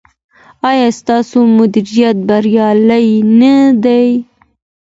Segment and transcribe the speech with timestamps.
[0.69, 3.07] ایا ستاسو مدیریت بریالی
[3.39, 3.53] نه
[3.83, 4.07] دی؟